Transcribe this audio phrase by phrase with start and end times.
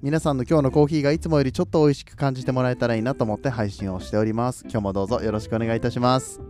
[0.00, 4.62] 皆さんの今日のコーヒーがいつもよりちょっと美味しく感じてもらえたらいいなと思って配信をしております。
[4.62, 6.40] 今日もどうぞよろしくお願いいたします。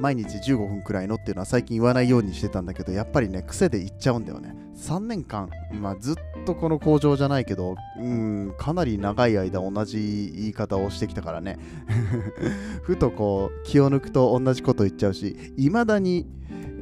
[0.00, 4.56] 毎日15分くらいのっていうのは最近言わないようにしてたんだけどやっぱりね癖で言っちゃうんだよね。
[4.76, 11.56] 3年間、まあ、ずっとこの工場じゃないけどうんかなり長い間同じ言い方をしてきたからね。
[12.82, 16.26] ふとこう気を抜くと同じこと言っちゃうしいまだに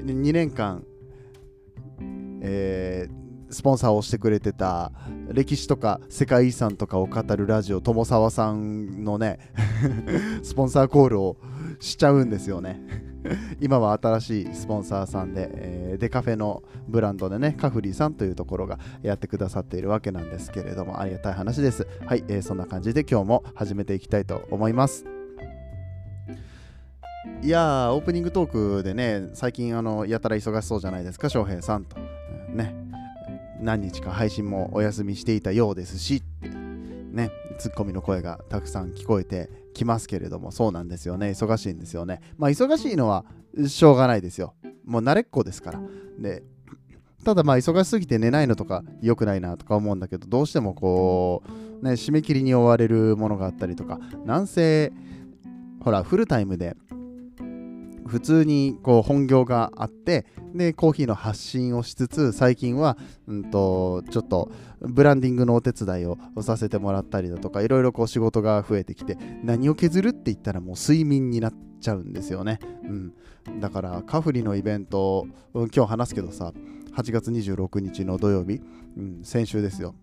[0.07, 0.83] 2年間
[2.41, 3.20] えー
[3.51, 4.93] スポンサーをしてくれてた
[5.29, 9.39] 歴史とか世界遺産とかを語るラジオ友沢さんのね
[10.43, 11.37] スポンサーコールを
[11.81, 13.11] しちゃうんですよね。
[13.61, 21.87] 今は新しいスポンサーさんで、えー、デカフェのブランドでねカフリーさんというところがやってくださっているわけなんですけれどもありがたい話です。
[22.07, 25.05] はい、えー、そんな感じで今日も始めていきたいと思います。
[27.43, 31.97] いやーオープニングトークでね最近あのやたら忙しそうじゃないですか翔平さんと。
[32.55, 32.80] ね。
[33.61, 36.23] 何日か配信もお休みしていたようですし、
[37.13, 42.21] ね、ツッコミの声がたくさん聞こえてきますけれども、そうなんですよね、忙しいんですよね。
[42.39, 43.25] まあ、忙しいのは
[43.67, 44.55] しょうがないですよ。
[44.85, 45.81] もう慣れっこですから。
[46.19, 46.43] で、
[47.25, 51.43] ただまあ忙しすぎて寝ないのとか良くないなとか思うんだけど、どうしてもこ
[51.83, 54.93] う、ね、締め切りに追われるものがあったりとか、なんせ、
[55.81, 56.77] ほら、フルタイムで
[58.11, 76.53] 普通にこう本業があってでコーヒーの発信をしつつ最近は、うんと、ちょっとブランディングのお手伝いをさせてもらったりだとかいろいろこう仕事が増えてきて何を削るって言ったらもう睡眠になっちゃうんですよね、うん、だからカフリのイベント今日話すけどさ
[76.95, 78.61] 8月26日の土曜日、
[78.97, 79.95] うん、先週ですよ。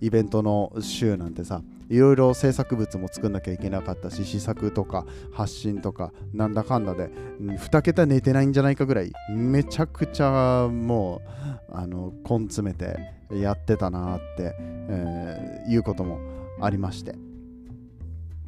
[0.00, 11.22] イベントの週なんてさいろいろ制作物も作んなきゃいけなかったし試作とか発信とかなんだかんだでうん2桁寝てないんじゃないかぐらいめちゃくちゃも
[11.70, 12.98] うあの根詰めて
[13.30, 16.18] やってたなって、えー、いうことも
[16.60, 17.14] ありまして、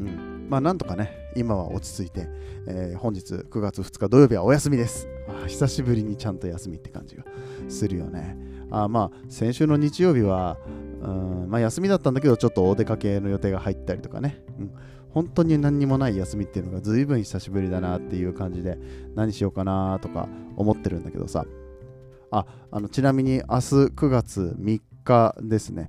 [0.00, 2.28] うん、まあなんとかね今は落ち着いて、
[2.66, 5.17] えー、本日9月2日土曜日はお休みです。
[5.46, 7.24] 久しぶりにちゃんと休みって感じが
[7.68, 8.36] するよね。
[8.70, 10.58] あまあ先週の日曜日は
[11.00, 14.74] うんまあ、休みだったんだけど、ちょっとお出かけの予定が入ったりとかね、うん、
[15.10, 18.78] 本当に何にもない休みっていうのが随分久しぶりだなっていう感じで、
[19.14, 21.46] 何しようかなとか思ってるんだけどさ、
[22.30, 25.88] あ、あのちなみに明日9月3日ですね、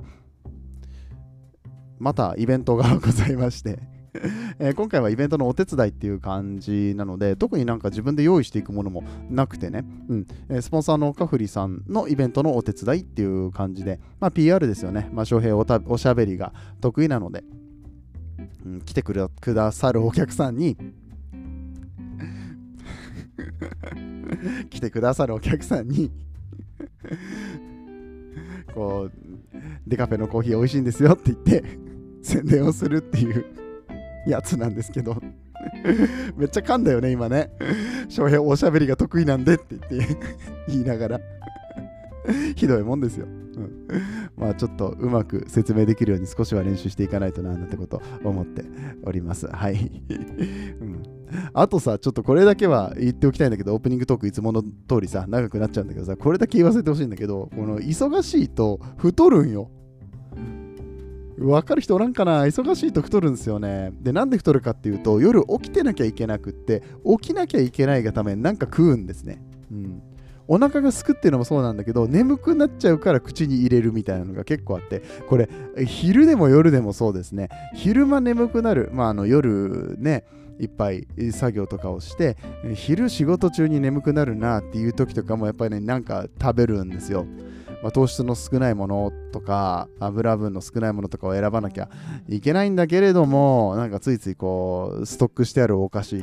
[1.98, 3.99] またイベントがございまして。
[4.60, 10.28] えー、今回はイベントのお手伝いっていう感じなので、特になんか自分で用意していくものもなくてね、うん。
[10.50, 15.10] えスポンサーのカフリさんのイベントのお手伝いっていう感じで、まあ、PR ですよね。
[15.14, 17.44] まあ、翔平おたおしゃべりが得意なので、
[18.66, 19.14] うん、来てく
[19.54, 20.78] ださるお客さんに。
[24.70, 26.12] 来てくださるお客さんに。
[28.74, 29.12] こう、
[29.88, 31.64] デカフェのコーヒー美味しいんですよって言って
[32.22, 33.46] 宣伝をするっていう。
[34.28, 35.16] やつなんですけど
[36.36, 37.52] めっちゃ噛んだよね、今ね。
[38.08, 40.18] 翔平おしゃべりが得意なんでって言って
[40.68, 41.22] 言いながら
[42.56, 43.26] ひどいもんですよ。
[43.26, 43.88] うん、
[44.38, 48.64] まあちょっとうまく説明できるように少しは練習していかないとななんてこと思って
[49.04, 49.48] おります。
[49.48, 50.02] はい。
[50.80, 51.04] うん、
[51.54, 59.70] あとさ、ちょっとこれだけは言っておきたいんだけど、オープニングトークいつもの通りさ、長くなっちゃうんだけどさ、これだけ言わせてほしいんだけど、この忙しいと太るんよ。
[61.40, 62.44] 分かる人おらんかな？
[62.46, 63.92] 忙しいと太るんですよね。
[64.02, 66.84] で、なんで太るかっていうと、夜起きてなきゃいけなくって、
[67.20, 69.42] 起きなきゃいけないがためになんか食うんですね。
[69.72, 70.02] うん。
[70.48, 75.50] お腹がすくっていうのもそうなんだけど、眠くなっちゃうから口に入れるみたいなのが結構あって、これ、
[75.86, 77.50] 昼でも夜でもそうですね。
[77.76, 78.90] 昼間眠くなる。
[78.92, 80.26] まあ、あの夜ね、
[80.60, 82.36] いっぱい作業とかをして
[82.76, 87.26] 昼仕事中に眠くなるなっていう時とかもやっぱりねなんか食べるんですよ
[87.82, 91.90] まあ、糖質の少ないものとか油分の少ないものとかを選ばなきゃ
[92.28, 96.22] いけないんだけれどもなんかついついこうストックしてあるお菓子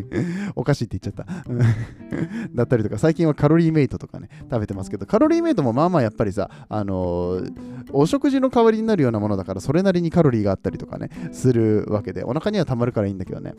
[0.54, 1.28] お菓子って言っちゃった。
[2.54, 7.52] だったりとか最近はカロリーメイトとかね食べてますけどカロリーメイトもまあまあやっぱりさあのー、
[7.92, 13.54] お食事の代わりになるようなものだからそれなりにカロリーがあったりとかねするわけでお腹にはたまるからいいんだけどね。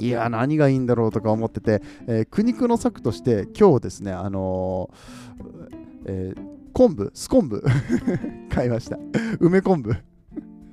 [0.00, 7.62] いや何がいいんだろうとか思ってて、えー、苦肉の策として今日ですねあのーえー、昆布、ス昆布
[8.50, 8.98] 買いました。
[9.40, 9.94] 梅昆布。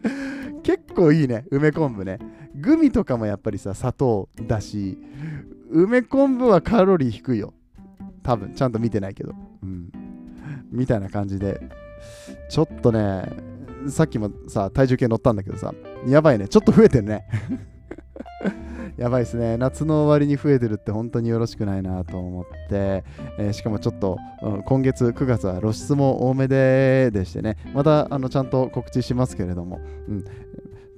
[0.63, 2.19] 結構いいね、梅昆布ね。
[2.55, 4.97] グミとかもやっぱりさ砂糖だし
[5.69, 7.53] 梅昆布はカロリー低いよ。
[8.23, 8.53] 多分。
[8.53, 9.33] ちゃんと見てないけど。
[9.63, 9.91] うん。
[10.71, 11.59] みたいな感じで。
[12.49, 13.27] ちょっとね
[13.87, 15.73] さっきもさ体重計乗ったんだけどさ
[16.07, 16.47] やばいね。
[16.47, 17.25] ちょっと増えてるね。
[18.97, 19.57] やばいですね。
[19.57, 23.03] 夏の終わりに増えてるって本当によろしくないなと思って、
[23.37, 30.25] えー、しかもちょっと、うん、今月9月は露出も多めででしてね、またあのちゃんと告知しますけれども、うん、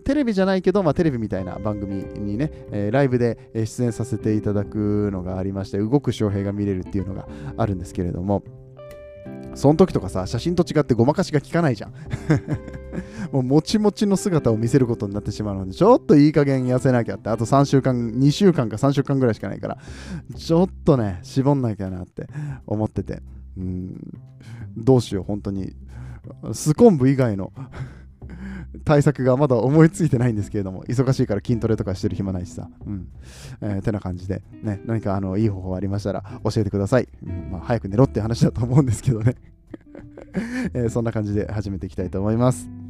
[0.03, 7.27] テレビじゃないけど、まあ、テレビみたいな番組にね、えー、ライブで出演させていただくのがありまして、動く翔平が見れるっていうのが
[7.57, 8.43] あるんですけれども、
[9.55, 11.93] その時とかさ、写真と違ってごまかしが効かないじゃん。
[13.31, 19.77] もうもちもちの姿を見せることになってしまうので、ちょっといい加減痩せなきゃって、あと3週間、2週間か3週間ぐらいしかないから、
[20.35, 22.27] ちょっとね、絞んなきゃなって
[22.65, 23.21] 思ってて、
[23.57, 23.97] うん、
[24.77, 25.75] どうしよう、本当に。
[26.53, 27.51] スコンブ以外の
[28.83, 32.69] 対策がまだ思いついてないんですけれども、忙しいから筋トレとかしてる暇ないしさ。
[32.85, 33.07] うん。
[33.61, 37.07] えー、てな感じで、ね、何かあのいい方法ありましたら教えてください。
[37.25, 39.35] うんまあ、早く寝ろって話だと思うんですけどね。
[40.73, 42.80] えー、そんな感じで始めていきたいと思います。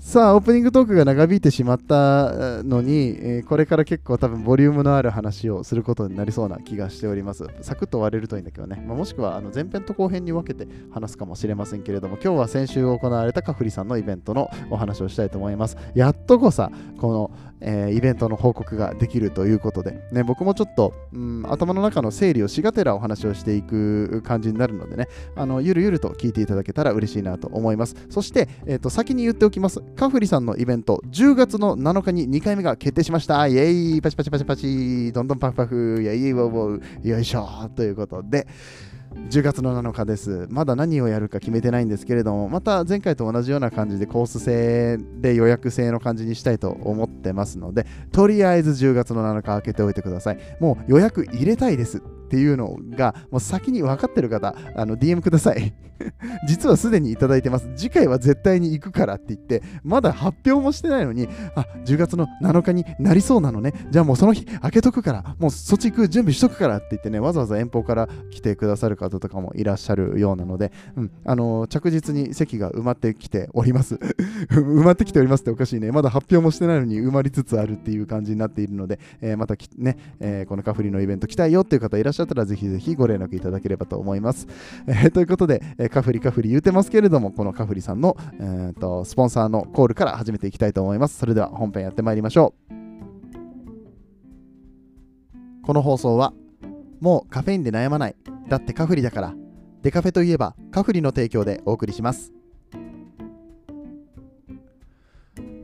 [0.00, 7.46] さあ、オープニングトークが長引いてしまったのに、えー、これから結構多分ボリュームのある話をすることになりそうな気がしております。
[7.60, 8.82] サクッと割れるといいんだけどね。
[8.88, 15.76] まあ、もしくはあの前編と後編に分けて話すかもしれませんけれども、今日は先週行われたカフリさんのイベントのお話をしたいと思います。
[15.94, 17.30] やっとこさ、この、
[17.60, 27.94] えー、イベントの報告ができるということで、ね、僕もちょっと、うん、頭の中の整理をしがてらお話をしていく感じになるのでね、あのゆるゆると聞いていただけたら嬉しいなと思います。
[28.08, 29.80] そして、えーと、先に言っておきます。
[29.96, 33.46] カフリさんのイベント、10月の7日に2回目が決定しました。
[33.46, 38.46] イェイパチパチパチパチどんどんパフパフイェイウォーウォーよいしょということで、
[39.14, 40.46] 10月の7日です。
[40.50, 50.38] まだ何をやるか決めてないんですけれども、また前回と同じような感じでコース制で予約制の感じにしたいと思ってますので、とりあえず10月の7日開けておいてください。
[50.60, 51.98] もう予約入れたいです。
[51.98, 55.74] っていうのが、もう先に分かってる方、あの DM ください。
[56.46, 57.68] 実はすでにいただいてます。
[57.76, 63.72] 次回は絶対に行くからって言って、まだ発表もしてないのに、あ、10月の7日になりそうなのね。
[63.90, 73.96] じゃあもうその日開けとくから、もうそっち行く準備しとくからって言ってね、わざわざ遠方から来てくださる方とかもいらっしゃるようなので、うん、あのー、着実に席が埋まってきております。
[74.50, 75.92] 埋まってきておりますっておかしいね。
[75.92, 84.46] まだ発表もしてないのに埋まりつつあるっていう感じになっているので、えー、またね、えー、このカフリのイベント来たいよっていう方いらっしゃったら、ぜひぜひご連絡いただければと思います。
[84.86, 91.18] え、ということで、えカフリカフリ言うてますけれども、このカフリさんの、えーと、スポンサーのコールから始めていきたいと思います。
[91.18, 92.74] それでは本編やってまいりましょう。
[95.62, 96.32] この放送は、
[97.00, 98.16] もうカフェインで悩まない。
[98.48, 99.34] だってカフリだから。
[99.82, 102.32] デカフェといえばカフリの提供でお送りします。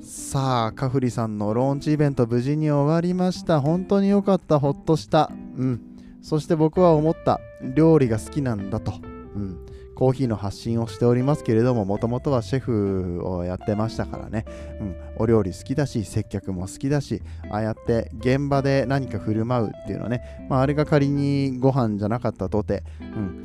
[0.01, 3.61] さあ、カフリさんのローンチイベント無事に終わりました。
[3.61, 5.31] 本当に良かった、ほっとした。
[5.57, 5.81] うん。
[6.23, 7.41] そして僕は思った。
[7.75, 8.93] 料理が好きなんだと。
[9.35, 9.66] うん。
[9.97, 14.45] コーヒーの発信をしておりますけれども、もともとはシェフをやってましたからね、
[14.79, 22.85] うん、お料理好きだし、接客も好きだし、ああやって現場で何か振る舞うっていうのはね、まあ、あれが仮にご飯じゃなかったとて、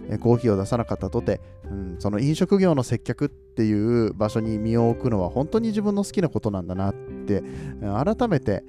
[0.09, 1.39] うん、コーヒーを出さなかったとて、
[1.69, 7.43] うん、その飲食業の接客っていう場所に身を置くのは本当に自分の好きなことなんだなって
[7.81, 8.63] 改めて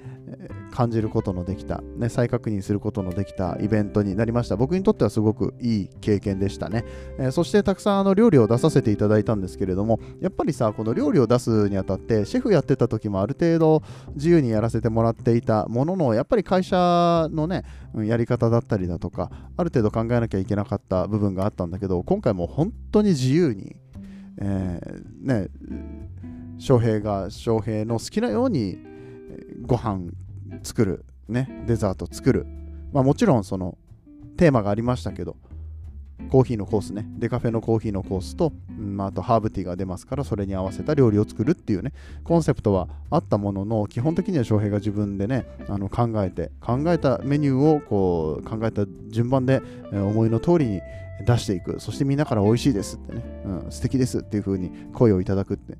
[0.73, 4.55] 感じることのできた、ね、再確認することのできたイベントになりました。
[4.55, 6.83] 僕にとってはすごくいい経験でしたね。
[7.19, 13.83] えー、そしてたくさんあの料理を出させていただいたんですけれども、やっぱりさ、この料理を出すにあたって、シェフやってた時もある程度
[14.15, 17.65] 自由にやらせてもらっていたものの、やっぱり会社のね、
[17.95, 23.75] やり方だったりだとか、ある程度考えなきゃいけなかった部分があったんだけど、今回も本当に自由に、
[24.41, 25.49] えー、ね、
[26.57, 28.79] 翔平が翔平の好きなように
[29.61, 30.11] ご飯
[30.61, 32.45] 作る、ね、デザート作る。
[32.91, 33.77] まあもちろんその
[34.37, 35.35] テーマがありましたけど、
[36.29, 41.93] コーヒーのコースね、デカフェのコーヒーのコースと、うんまあ、あとハーブティーが出ますから、それに合わせた料理を作るっていうね、
[42.23, 50.81] コンセプトはあったものの、基本的には翔平が自分でね、あの考えて、考えたメニューをこう考えた順番で、え、思いの通りに
[51.25, 51.79] 出していく。
[51.79, 55.77] そしてみんなから美味しいですってね、うん、素敵ですっていう風に声をいただくって、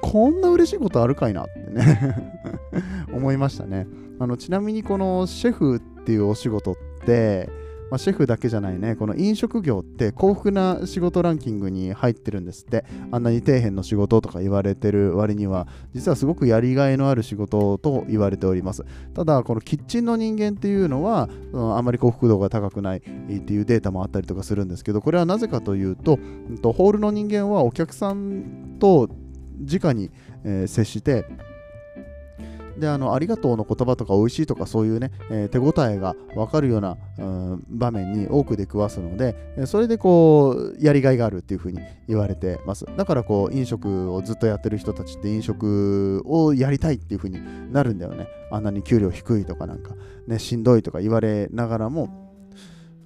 [0.00, 2.32] こんな嬉しいことあるかいなってね
[3.12, 3.86] 思いましたね。
[4.18, 7.50] あのちなみにこのシェフっていうお仕事って、
[7.90, 18.84] まあ、シェフだけじゃないね、この飲食業って幸福な仕事ランキングに入ってるんですって、あんなに底辺の仕事とか言われてる割には、実はすごくやりがいのある仕事と言われております。
[19.14, 21.28] ただ、このキッチンの人間っていうのは、
[21.76, 26.18] あまり幸福度が高くないっていうデータもあったりとかするんですけど、これはなぜかというと、
[26.72, 29.08] ホールの人間はお客さんと
[29.60, 30.10] 直に、
[30.44, 31.24] えー、接して、
[32.78, 42.86] であのありがとうの言葉とか美味しいとかそういうね、えー、手応えが分かるような、うん、場面に多く出くわすのでそれでこうやりがいがあるっていうふうに言われてます。
[42.96, 47.40] だからこう飲食をずっとやってる人たちって飲食をやりたいっていうふうに
[47.72, 48.28] なるんだよね。
[48.50, 49.94] あんなに給料低いとかなんか
[50.26, 52.26] ねしんどいとか言われながらも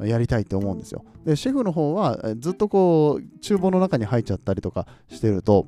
[0.00, 1.04] やりたいって思うんですよ。
[1.24, 5.66] でシェフの方はずっとこう厨房の中に入っちゃったりとかしてると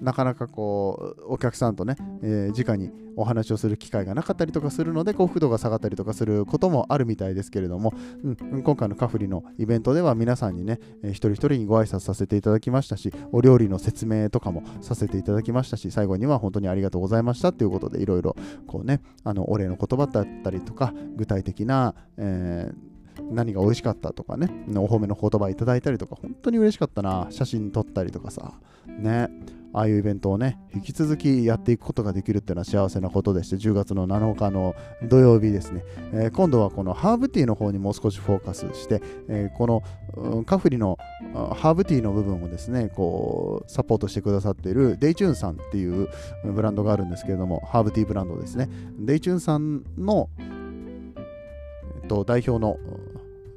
[0.00, 18.36] なかなかこうお客さんとね、えー、直にお話をする機会がなかったりとかするので幸福度が下がったりとかすることもあるみたいですけれども、うん、今回のカフリのイベントでは皆さんにね、えー、一人一人にご挨拶させていただきましたしお料理の説明とかもさせていただきましたし最後には本当にありがとうございましたということでいろいろ
[18.66, 22.95] こうねあのお礼の言葉だったりとか具体的な、えー
[23.30, 27.26] 何が美味しかったとかね、お褒めの言葉いただいたりとか、本当に嬉しかったな。
[27.30, 28.54] 写真撮ったりとかさ、
[28.86, 29.28] ね、
[29.72, 40.96] ああいうイベントをね、引き続きやっていくことができるっていうのは幸せなことでして、10月の7日の土曜日ですね、えー、今度はこのハーブティーの方にもう少しフォーカスして、えー、この、カフリの
[41.34, 46.08] ハーブティーの部分をですね、こう、サポートしてくださっているデイチューンさんっていう
[46.44, 48.70] ブランドがあるんですけれども、ハーブティーブランドですね。
[48.98, 52.78] デイチューンさんの、えっと、代表の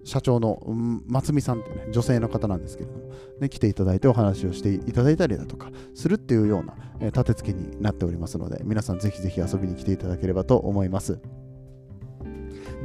[0.03, 0.61] 社長の
[1.07, 11.19] 松見さんってね、女性の方なんですけれども、ね、来ていただいてお話をしていただいたりだとかするっていうような、えー、立て付けになっておりますので、皆さんぜひぜひ遊びに来ていただければと思います。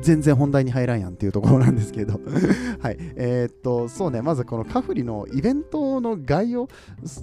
[0.05, 2.21] 全然本題に入らんやんっていうところなんですけど
[2.81, 2.99] はい。
[3.17, 6.69] えー、っと、そうね、まずこのカフリのイベントの概要、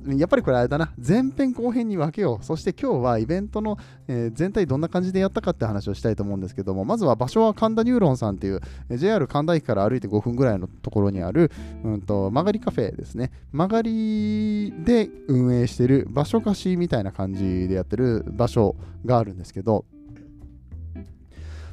[0.07, 2.43] やっぱりこれあれだな、前編後編に分けよう。
[2.43, 11.51] そして今日はイベントの、えー、全体どんな感じでやったかって話をしたいと思うんですけども、まずは場所は神田ニューロンさんっていう、JR 神田駅から歩いて5分ぐらいのところにある、
[11.83, 13.31] うんと、曲がりカフェですね。
[13.51, 19.85] 曲がりで運営してる場所貸しみたいな感じでやってる場所があるんですけど、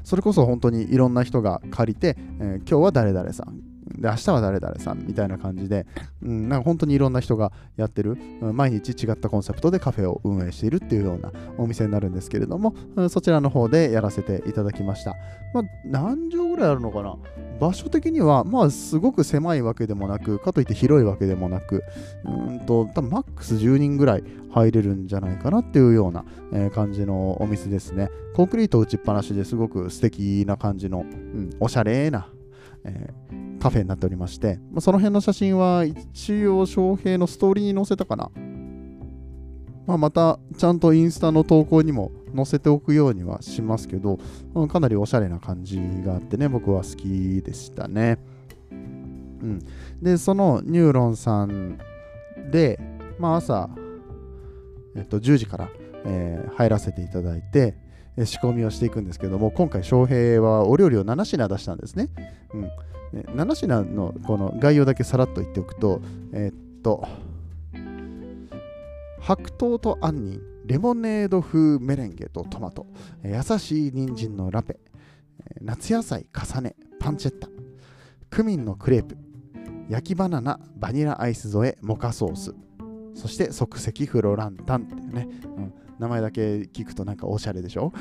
[0.09, 3.61] それこそ本当にいろんな人が借りて、えー、今日は誰々さん
[3.97, 5.87] で明日は誰々さんみたいな感じで、
[6.23, 8.17] うん、なんか本当にいろんな人がやってる、
[8.53, 12.75] 毎日違ったコンセプトでカフェを運営しているっていうようなお店になるんですけれども、
[13.09, 15.15] そちらの方でやらせていただきました。
[15.55, 17.17] まあ、何畳ぐらいあるのかな？
[17.59, 21.83] 場所的には、まあ、すごく狭いわけでもなく、かといって広いわけでもなく、
[22.25, 28.11] うんと、多分マックス10人ぐらい入れるんじゃないかなっていうような、え、感じのお店ですね。
[28.35, 32.29] コンクリート打ちっぱなしですごく素敵な感じの、うん、おしゃれな、
[32.85, 38.31] えー、カフェになっておりまして、まあ、その辺の写真は一応翔平のストーリーに載せたかな。
[39.87, 44.19] まあ、またちゃんとインスタの投稿にも載せておくようにはしますけど、
[44.55, 48.19] うんかなりおしゃれな感じがあってね、僕は好きでしたね。
[48.71, 49.61] うん、
[50.03, 51.79] で、そのニューロンさん
[52.51, 52.79] で、
[53.19, 53.71] まあ、朝、
[54.95, 55.71] えっと、10時から、
[56.05, 57.75] えー、入らせていただいて、
[58.25, 62.09] 仕込みをしていくんですけども、今回、翔平はお料理を7品出したんですね。
[62.55, 66.01] うん、7品のこの概要だけさらっと言っておくと、
[66.33, 67.07] えー、っと、
[69.21, 72.87] 白桃と杏仁、レモネード風メレンゲとトマト、
[73.25, 74.79] 優しい人参のラペ、
[75.61, 77.49] 夏野菜重ね、パンチェッタ、
[78.31, 79.17] クミンのクレープ、
[79.89, 82.55] 焼きバナナ、バニラアイス添え、モカソース、
[83.19, 87.93] そして即席フロランタンっていうね、うん、名前だけ聞くとなんかおしゃれでしょ？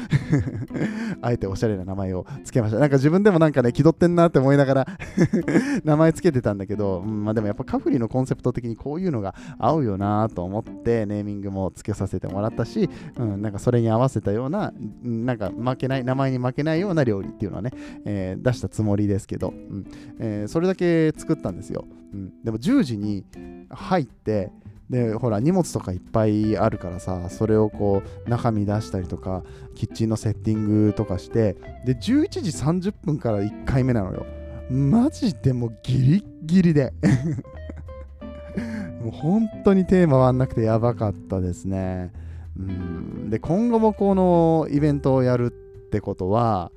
[1.22, 2.80] あえておしゃれな名前をつけました。
[2.80, 4.88] なんか自分でもなんかね、気取ってんなって思いながら
[5.84, 14.72] 名前つけてたんだけど、うん、まあでもやっぱカフリのコンセプト的にこういうのが合うよなと思ってネーミングもつけさせてもらったし、うん、なんかそれに合わせたような、
[15.02, 17.72] なんか負けない、名前に負けないような料理っていうのはね、
[18.06, 19.88] えー、出したつもりですけど、うん。
[20.20, 21.86] えー、それだけ作ったんですよ。
[22.14, 23.26] うん、でも10時に
[23.70, 24.52] 入って、
[24.90, 29.44] でほら荷物とかいっぱいあるからさそれをこう中身出したりとか
[29.76, 31.54] キッチンのセッティングとかして
[31.86, 34.26] で11時30分から1回目なのよ。
[34.70, 36.94] マジでもうギリギリで。
[39.02, 42.12] もう本当に手回んなくてやばかったですね。
[42.58, 43.30] うん。
[43.30, 45.50] で今後もこのイベントをやるっ
[45.90, 46.72] てことは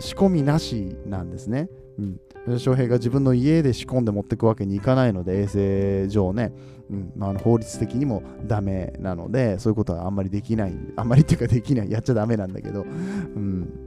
[0.00, 6.52] 仕込みなしなんですね、うん、翔平が自分の家で仕込んで持っていくわけにいかないので衛生上ね。
[6.90, 7.12] うん。
[7.16, 11.90] まあ、法律的にもダメなのでそういうことはあんまりできないあんまりっていうかできない。
[11.90, 13.83] やっちゃダメなんだけど、うん、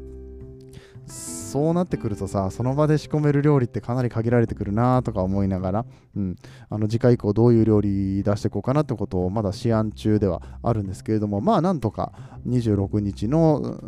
[1.07, 5.85] そうなってくるとさその場で仕込める料理ってかなり限られてくるなとか思いながら、
[6.15, 6.35] うん、
[6.69, 12.11] あの次回以降どういう料理出していこうかなってことをまだ試案中ではあるんですけれどもまあなんとか
[12.47, 13.79] 26日の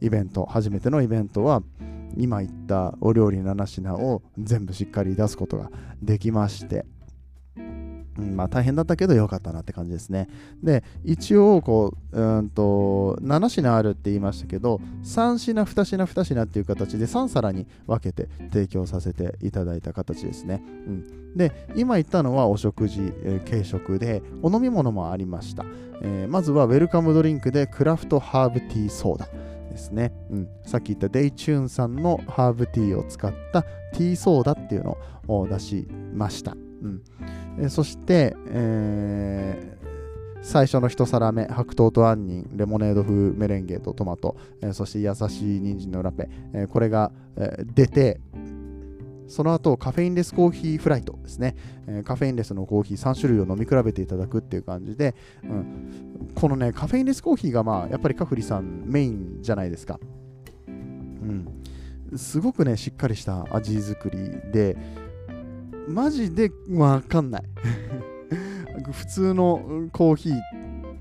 [0.00, 1.62] イベント初めてのイベントは
[2.16, 5.70] 今言ったお料理7品を全部しっかり出すことが
[6.02, 6.84] できまして
[8.18, 10.28] うんまあ、大変だったけど良かったなって感じですね。
[10.62, 20.62] で、一応こう、うんと、7品あるって言いましたけど、3品、2品、2品っていう形で3皿に分けて提供させていただいた形ですね。
[20.86, 25.64] うん、で、今言ったのはお食事、えー、軽食で、お飲み物もありました、
[26.02, 29.28] えー、まずはウェルカムドリンクでクラフトハーブティーソーダ。
[29.76, 34.96] ですね、うん、さっき言ったデイチューンさんのハーブティーを使ったティーソーダっていうの
[35.28, 36.52] を出しました。
[36.52, 37.02] うん
[37.68, 48.20] そして、えー、最初の一皿目、白桃と杏仁、レモネード風メレンゲとトマト、え、そして優しい人参のラペ、え、これが、え出て、
[49.28, 59.98] その後、カフェインレスコーヒーフライトですね、えー、カフェインレスのコーヒー3種類を飲み比べていただくっていう感じで、うん、このね、カフェインレスコーヒーがまあ、やっぱりカフリさんメインじゃないですか。
[60.68, 61.48] うん。
[62.16, 64.18] すごくね、しっかりした味作り
[64.52, 64.76] で、
[65.88, 67.42] マジでわかんない
[68.92, 70.40] 普通のコーヒーっ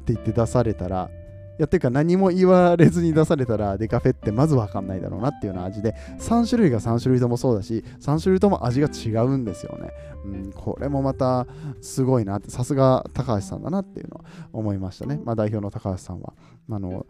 [0.05, 1.09] て言って出されたら、
[1.57, 9.91] いや、てか何も言われずに出されたらデカフェってまずわかんないだろうなっていうような味で、3種類が3種類ともそうだし、3種類とも味が違うんですよね。
[10.25, 11.47] うん、これもまた
[11.81, 15.21] すごいなって、さすが高橋さんだなっていうのは思いましたね。
[15.23, 16.33] まあ代表の高橋さんは。
[16.69, 17.05] あの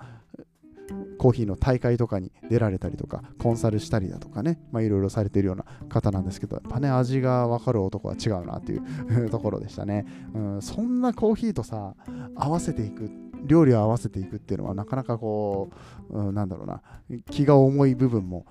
[1.26, 10.06] コーヒーの大会とかに出られたりとか、コンサルしたりだとかね、まあいろいろされているような方なんですけど、やっぱね、味が分かる男は違うなっていう ところでしたね、
[10.36, 10.62] うん。
[10.62, 11.96] そんなコーヒーとさ、
[12.36, 15.70] 合わせていくって料理を合わせていくっていうのはなかなかこ
[16.10, 16.82] う、うん、なんだろうな。
[17.30, 18.46] 気が重い部分も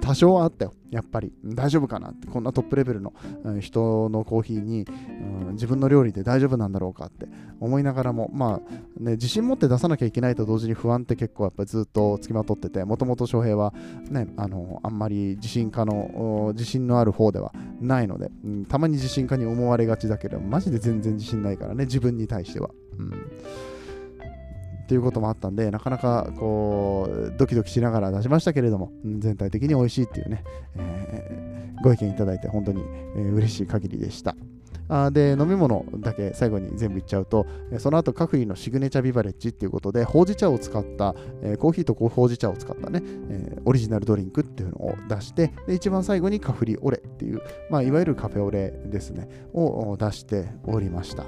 [0.00, 0.72] 多少はあったよ。
[0.90, 1.32] やっぱり。
[1.44, 2.26] 大丈夫かなって。
[2.28, 3.12] こんなトップレベルの、
[3.60, 4.86] 人のコーヒーに、
[5.48, 7.26] うん、自分の料理で大丈夫なんだろうかって。
[7.60, 13.72] 思いながらもまあね自信持って出さなきゃいけないと同時に不安って結構やっぱずっとつきまとっててもともと翔平は
[14.10, 22.70] ねあのあんまり自信家の自信のある方ではないので、うん、たまに自信家に思われがちだけどマジで全然自信ないからね自分に対しては。
[22.98, 23.12] うん。
[24.86, 30.44] っていうこともあったんで、なかなかこう、ドキドキしながら出しましたけれども、全体的に美味しいっていうね、
[30.76, 32.82] えー、ご意見いただいて本当に、
[33.16, 34.36] えー、嬉しい限りでした。
[34.88, 37.46] あで飲み物だけ最後に全部いっちゃうと、
[37.78, 51.24] その後各位のシグネチャービバレッジっていうことで、ほうじ茶を使った、えー、コーヒーとほうじ茶を使ったね、えー、オリジナルドリンクっていうのを出して、で一番最後にカフリオレっていう、まあ、いわゆるカフェオレですね、を出しておりました。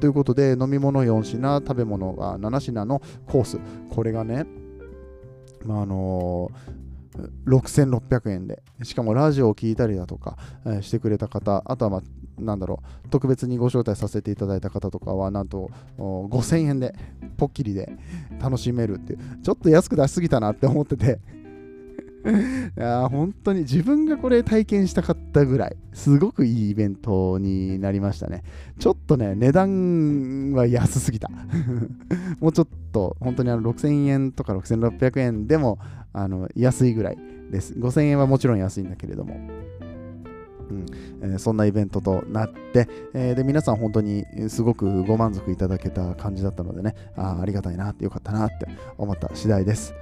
[0.00, 3.58] ということで、飲み物4品、食べ物が7品のコース。
[3.90, 4.46] これがね、
[5.64, 12.02] まあ、あのー、6600円で、しかもラジオを聴いたりだとか、えー、してくれた方、あとは、まあ、
[12.38, 16.94] なんだろう、特別にご招待させていただいた方とかは、なんと5000円で、
[17.36, 17.92] ポッキリで
[18.40, 21.20] 楽しめるっていう、ちょっと安く出しすぎたなって思ってて
[22.76, 28.42] や本当に自分がこれ体験したかったぐらい、すごくいいイベントになりましたね。
[28.78, 31.30] ちょっとね、値段は安すぎた。
[32.40, 35.78] もうちょっと、本当にあの6000円とか6600円でも
[36.12, 37.18] あの安いぐらい
[37.50, 37.74] です。
[37.74, 39.36] 5000円はもちろん安いんだけれども。
[40.70, 40.86] うん
[41.22, 48.66] えー、そんなイベントとなって、えー、で皆さん本当にすごくご満足いただけた感じだったのでねあありがたいなってよかったなって
[48.98, 49.94] 思った次第です。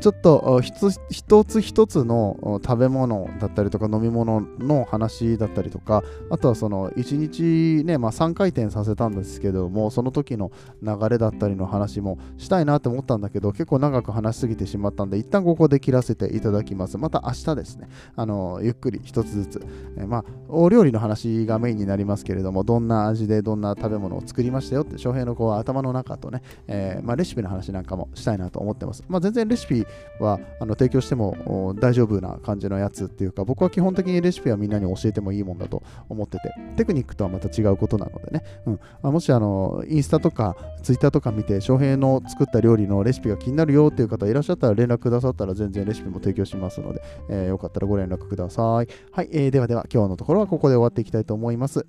[0.00, 10.50] ちょっと一つ一つの食べ物だったりとか飲み物の話だったりとかあとはその1日ね、まあ、3回転させたんですけどもその時の
[10.82, 16.98] 流れだったりの話もしたいなと思ったんだけど結構長く話しすぎてしまったんで一旦ここで切らせていただきます。
[16.98, 17.88] また明日ですね。
[18.16, 29.04] あのゆっくり一つずつ、えまあお料理の話がメインになりますけれどもどんな味でどんな食べ物を作りましたよって翔平のこう頭の中とね、えー、まあ、レシピの話なんかもしたいなと思ってます。
[29.08, 29.81] まあ全然レシピ
[30.20, 38.80] はあの提供しても大丈夫な感じのやつっていうか、僕は基本的にレシピはみんなに教えてもいいもんだと思ってて、テクニックとはまた違うことなのでね、うん。
[39.02, 48.88] あ、もしあのインスタとかツイッターとか見て、翔平の作った料理のレシピが気になるよっていう方いらっしゃったら連絡くださったら全然レシピも提供しますので、えー、よかったらご連絡ください。
[49.12, 51.86] はい、えー、ではでは今日のところはここで終わっていきたいと思います。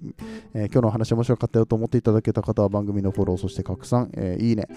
[0.53, 4.67] えー、今日のお話面白かったよと思っていただけた方は番組のフォロー、そして拡散、えー、いいね、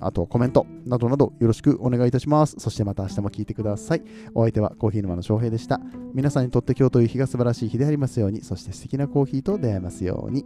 [0.00, 2.56] あとはコメントなどなどよろしくお願いいたします。
[2.58, 4.02] そしてまた明日も聞いてください。
[4.34, 5.80] お相手はコーヒー沼の翔平でした。
[6.14, 10.44] 皆さんにとって今日という日が素晴らしい日でありますように、そして素敵なコーヒーと出会えますように。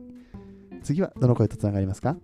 [0.82, 2.16] 次はどの声とつながりますか？